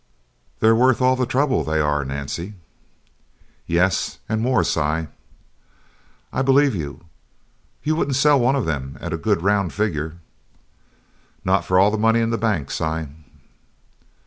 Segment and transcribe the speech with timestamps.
[0.61, 2.55] "They're worth all the trouble they are, Nancy."
[3.67, 4.81] "Yes, and more, Si."
[6.33, 7.03] "I believe you!
[7.83, 10.17] You wouldn't sell one of them at a good round figure?"
[11.45, 13.05] "Not for all the money in the bank, Si."